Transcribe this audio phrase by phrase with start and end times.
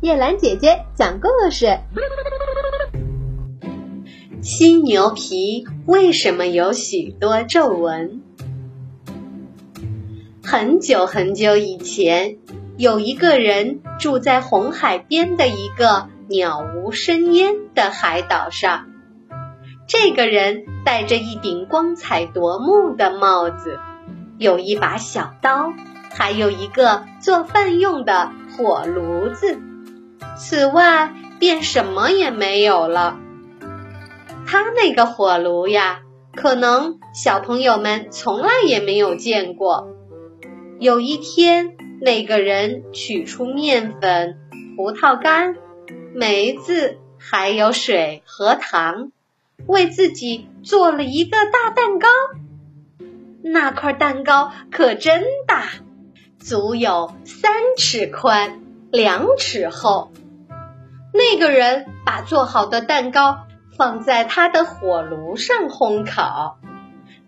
[0.00, 1.78] 叶兰姐姐讲故事：
[4.42, 8.22] 犀牛皮为什么有许多皱纹？
[10.42, 12.36] 很久很久以前，
[12.76, 18.86] 有一个人住在红海边的一个鸟无声烟的海岛上。
[19.86, 23.78] 这个人戴着一顶光彩夺目的帽子，
[24.38, 25.72] 有一把小刀，
[26.10, 29.58] 还有一个做饭用的火炉子。
[30.36, 33.18] 此外，便什么也没有了。
[34.46, 36.00] 他那个火炉呀，
[36.34, 39.88] 可能小朋友们从来也没有见过。
[40.78, 44.36] 有一天，那个人取出面粉、
[44.76, 45.56] 葡萄干、
[46.14, 49.12] 梅子，还有水和糖，
[49.66, 52.08] 为自己做了一个大蛋糕。
[53.42, 55.64] 那块蛋糕可真大，
[56.38, 60.10] 足有三尺宽，两尺厚。
[61.16, 63.46] 那个人把做好的蛋糕
[63.78, 66.58] 放在他的火炉上烘烤，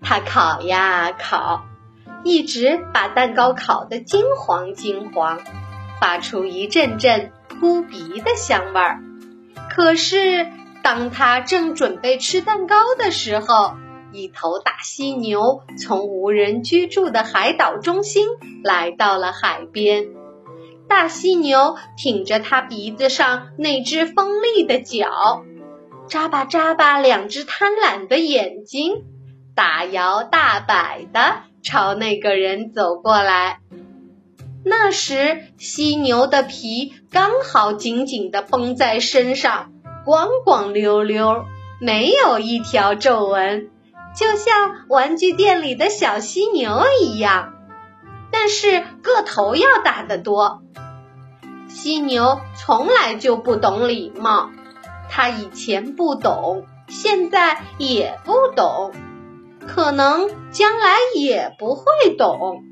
[0.00, 1.66] 他烤呀烤，
[2.24, 5.38] 一直把蛋糕烤得金黄金黄，
[6.00, 9.00] 发出一阵阵扑鼻的香味儿。
[9.68, 10.46] 可是，
[10.82, 13.74] 当他正准备吃蛋糕的时候，
[14.12, 18.28] 一头大犀牛从无人居住的海岛中心
[18.62, 20.06] 来到了海边。
[20.88, 25.44] 大犀牛挺着它鼻子上那只锋利的角，
[26.08, 29.04] 眨巴眨巴两只贪婪的眼睛，
[29.54, 33.58] 大摇大摆的朝那个人走过来。
[34.64, 39.72] 那时，犀牛的皮刚好紧紧的绷在身上，
[40.04, 41.44] 光光溜溜，
[41.80, 43.70] 没有一条皱纹，
[44.16, 47.52] 就像玩具店里的小犀牛一样。
[48.46, 50.60] 但是个头要大得多。
[51.66, 54.50] 犀牛从来就不懂礼貌，
[55.08, 58.92] 它以前不懂，现在也不懂，
[59.66, 61.84] 可能将来也不会
[62.18, 62.64] 懂。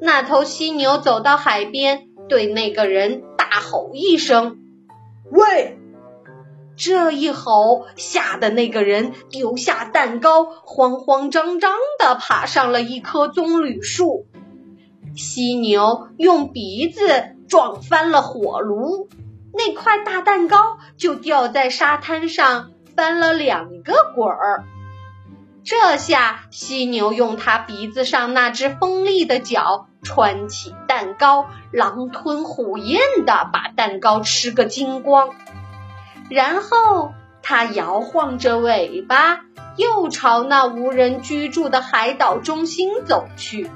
[0.00, 4.56] 那头犀牛走到海边，对那个人大吼一声
[5.32, 5.80] ：“喂！”
[6.78, 14.26] 这一吼吓得那个人丢下蛋糕，慌慌张张地爬上了一棵棕榈树。
[15.16, 19.08] 犀牛用鼻子撞翻了火炉，
[19.52, 24.64] 那块大蛋糕就掉在沙滩上，翻了两个滚儿。
[25.64, 35.30] 这下犀牛用它鼻子上那只锋利的角穿起蛋糕，狼吞虎咽的把蛋糕吃个精光。
[36.28, 39.40] 然后它摇晃着尾巴，
[39.76, 43.70] 又朝那无人居住的海岛中心走去。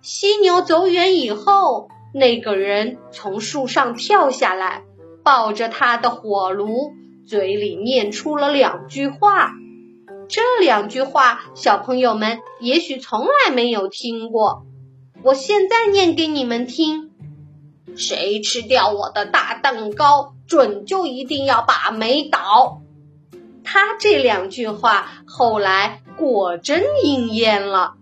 [0.00, 4.84] 犀牛走远以后，那个人从树上跳下来，
[5.24, 6.92] 抱着他的火炉，
[7.26, 9.52] 嘴里念出了两句话。
[10.28, 14.64] 这两句话，小朋友们也许从来没有听过。
[15.22, 17.10] 我现在念给你们听：
[17.96, 22.82] 谁吃掉我的大蛋糕，准就一定要把煤倒。
[23.64, 27.97] 他这两句话后来果真应验了。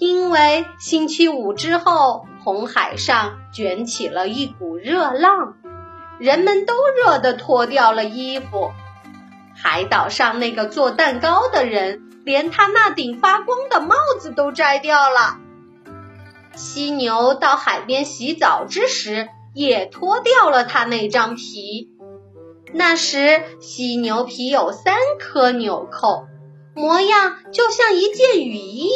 [0.00, 5.58] 因为星期五之后，红海上卷起了一股热浪，
[6.18, 8.70] 人们都热得脱掉了衣服。
[9.54, 15.36] 海岛上那个做蛋糕的人，连他那顶发光的帽子都摘掉了。
[16.54, 21.90] 犀牛到海边洗澡之时，也脱掉了他那张皮。
[22.72, 26.24] 那时，犀牛皮有三颗纽扣，
[26.74, 28.88] 模样就像一件雨衣。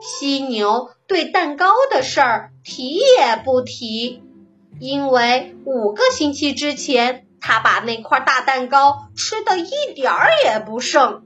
[0.00, 4.22] 犀牛对蛋糕的事儿提也不提，
[4.78, 11.24] 因为五个星期之前，他把那块大蛋糕吃的一点儿也不剩。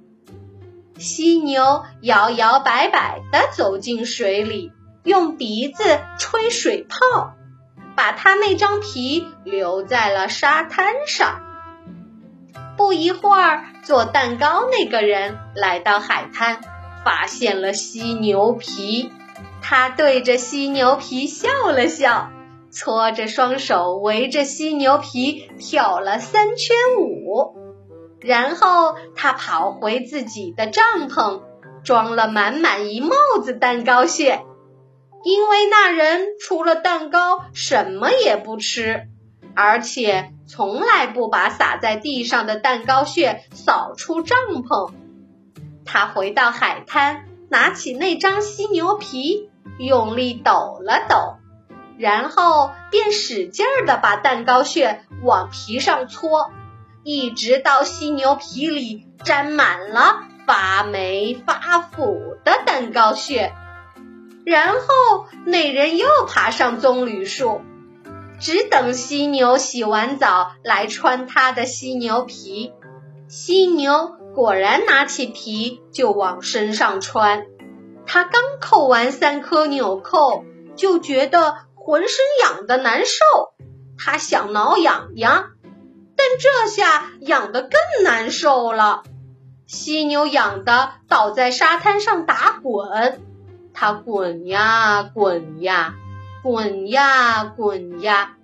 [0.99, 4.73] 犀牛摇摇摆摆地走进水里，
[5.05, 6.99] 用鼻子吹水泡，
[7.97, 11.41] 把他那张皮留在了沙滩上。
[12.77, 16.61] 不一会儿，做蛋糕那个人来到海滩。
[17.05, 19.13] 发现了犀牛皮，
[19.63, 22.31] 他对着犀牛皮笑了笑，
[22.71, 27.57] 搓着双手围着犀牛皮跳了三圈舞，
[28.21, 31.43] 然后他跑回自己的帐篷，
[31.85, 34.43] 装了满满一帽子蛋糕屑，
[35.23, 39.09] 因为那人除了蛋糕什么也不吃，
[39.55, 44.93] 而且从来不把洒在地上的蛋糕屑扫出帐篷。
[45.85, 51.37] 他回到海滩，拿起那张犀牛皮，用力抖了抖，
[51.99, 56.51] 然后便使劲儿地把蛋糕屑往皮上搓，
[57.03, 63.53] 一直到犀牛皮里沾满了发霉发腐的蛋糕屑。
[64.45, 67.63] 然后那人又爬上棕榈树，
[68.41, 72.73] 只等犀牛洗完澡来穿他的犀牛皮。
[73.27, 77.47] 犀牛果然拿起皮就往身上穿，
[78.05, 80.45] 他刚扣完三颗纽扣，
[80.75, 83.15] 就觉得浑身痒的难受。
[83.97, 85.51] 他想挠痒痒，
[86.17, 89.05] 但这下痒得更难受了。
[89.67, 93.23] 犀牛痒得倒在沙滩上打滚。
[93.73, 95.95] 它滚呀滚呀，
[96.43, 98.37] 滚呀滚呀，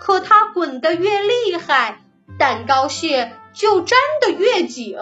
[0.00, 2.00] 可它滚得越厉害，
[2.38, 4.96] 蛋糕屑就粘得越紧。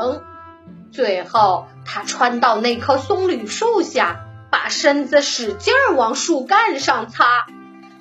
[0.93, 7.27] 最后，它穿到那棵松榈树下，把身子使劲儿往树干上擦。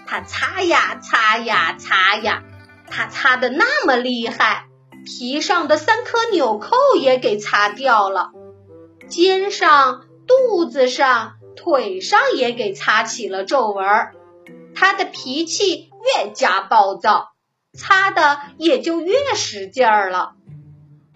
[0.05, 2.43] 它擦呀擦呀擦呀，
[2.89, 4.65] 它擦得那么厉害，
[5.05, 8.31] 皮上的三颗纽扣也给擦掉了，
[9.09, 11.33] 肩上、肚子上。
[11.59, 13.83] 腿上也给擦起了皱纹，
[14.75, 17.29] 他的脾气越加暴躁，
[17.75, 20.35] 擦的也就越使劲儿了。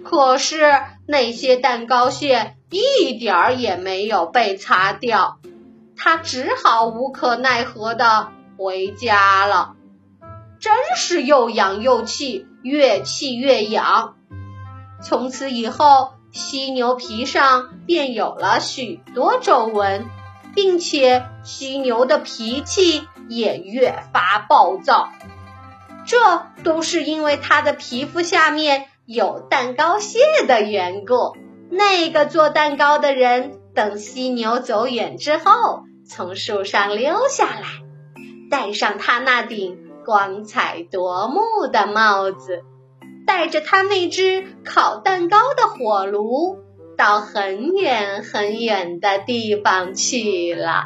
[0.03, 5.39] 可是那些蛋糕屑一点儿也没有被擦掉，
[5.95, 9.75] 他只好无可奈何的回家了。
[10.59, 14.15] 真是又痒又气，越气越痒。
[15.03, 20.05] 从此以后，犀牛皮上便有了许多皱纹。
[20.53, 25.09] 并且犀牛的脾气也越发暴躁，
[26.05, 26.17] 这
[26.65, 31.35] 都是因为它的皮肤下面有蛋糕屑的缘故。
[31.69, 37.63] 那个做蛋糕的人等犀牛走远之后，从树上溜下来，
[38.49, 42.63] 戴上他那顶光彩夺目的帽子，
[43.25, 46.59] 带着他那只烤蛋糕的火炉。
[46.97, 50.83] 到很远很远的地方去了。